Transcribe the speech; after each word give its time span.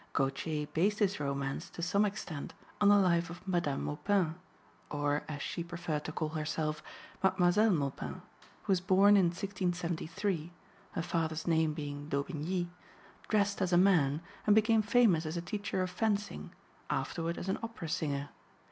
Gautier 0.13 0.65
based 0.73 0.97
his 0.97 1.19
romance 1.19 1.69
to 1.69 1.83
some 1.83 2.05
extent 2.05 2.55
on 2.81 2.89
the 2.89 2.97
life 2.97 3.29
of 3.29 3.47
Madame 3.47 3.83
Maupin 3.83 4.33
or, 4.89 5.21
as 5.29 5.43
she 5.43 5.63
preferred 5.63 6.05
to 6.05 6.11
call 6.11 6.29
herself, 6.29 6.81
Mademoiselle 7.21 7.69
Maupin, 7.69 8.23
who 8.63 8.71
was 8.71 8.81
born 8.81 9.15
in 9.15 9.25
1673 9.25 10.51
(her 10.93 11.01
father's 11.03 11.45
name 11.45 11.75
being 11.75 12.09
d'Aubigny), 12.09 12.71
dressed 13.27 13.61
as 13.61 13.71
a 13.71 13.77
man, 13.77 14.21
and 14.47 14.55
became 14.55 14.81
famous 14.81 15.23
as 15.27 15.37
a 15.37 15.39
teacher 15.41 15.83
of 15.83 15.91
fencing, 15.91 16.51
afterward 16.89 17.37
as 17.37 17.47
an 17.47 17.59
opera 17.61 17.87
singer. 17.87 18.29